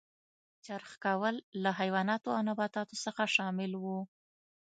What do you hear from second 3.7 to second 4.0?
و.